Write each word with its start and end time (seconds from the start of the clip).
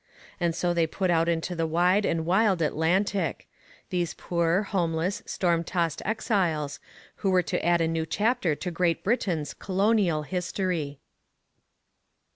And 0.39 0.55
so 0.55 0.73
they 0.73 0.87
put 0.87 1.11
out 1.11 1.29
into 1.29 1.55
the 1.55 1.67
wide 1.67 2.07
and 2.07 2.25
wild 2.25 2.59
Atlantic 2.63 3.47
these 3.91 4.15
poor, 4.15 4.63
homeless, 4.63 5.21
storm 5.27 5.63
tossed 5.63 6.01
exiles, 6.03 6.79
who 7.17 7.29
were 7.29 7.43
to 7.43 7.63
add 7.63 7.81
a 7.81 7.87
new 7.87 8.07
chapter 8.07 8.55
to 8.55 8.71
Great 8.71 9.03
Britain's 9.03 9.53
colonial 9.53 10.23
history. 10.23 11.01